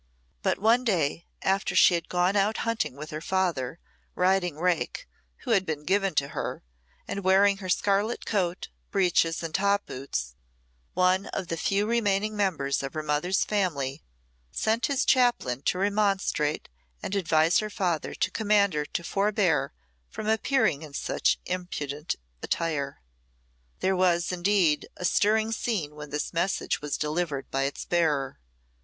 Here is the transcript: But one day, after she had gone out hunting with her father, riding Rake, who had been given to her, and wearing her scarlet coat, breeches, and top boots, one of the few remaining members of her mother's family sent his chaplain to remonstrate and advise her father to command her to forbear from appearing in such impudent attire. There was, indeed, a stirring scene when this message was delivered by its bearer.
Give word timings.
But 0.41 0.57
one 0.57 0.83
day, 0.83 1.27
after 1.43 1.75
she 1.75 1.93
had 1.93 2.09
gone 2.09 2.35
out 2.35 2.57
hunting 2.65 2.95
with 2.95 3.11
her 3.11 3.21
father, 3.21 3.77
riding 4.15 4.57
Rake, 4.57 5.07
who 5.43 5.51
had 5.51 5.63
been 5.63 5.83
given 5.85 6.15
to 6.15 6.29
her, 6.29 6.63
and 7.07 7.23
wearing 7.23 7.57
her 7.57 7.69
scarlet 7.69 8.25
coat, 8.25 8.69
breeches, 8.89 9.43
and 9.43 9.53
top 9.53 9.85
boots, 9.85 10.33
one 10.95 11.27
of 11.27 11.49
the 11.49 11.55
few 11.55 11.85
remaining 11.85 12.35
members 12.35 12.81
of 12.81 12.95
her 12.95 13.03
mother's 13.03 13.43
family 13.45 14.01
sent 14.51 14.87
his 14.87 15.05
chaplain 15.05 15.61
to 15.65 15.77
remonstrate 15.77 16.67
and 17.03 17.15
advise 17.15 17.59
her 17.59 17.69
father 17.69 18.15
to 18.15 18.31
command 18.31 18.73
her 18.73 18.85
to 18.85 19.03
forbear 19.03 19.71
from 20.09 20.25
appearing 20.27 20.81
in 20.81 20.95
such 20.95 21.37
impudent 21.45 22.15
attire. 22.41 23.01
There 23.81 23.95
was, 23.95 24.31
indeed, 24.31 24.89
a 24.97 25.05
stirring 25.05 25.51
scene 25.51 25.93
when 25.93 26.09
this 26.09 26.33
message 26.33 26.81
was 26.81 26.97
delivered 26.97 27.51
by 27.51 27.65
its 27.65 27.85
bearer. 27.85 28.39